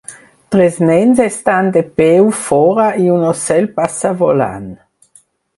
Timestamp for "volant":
4.23-4.69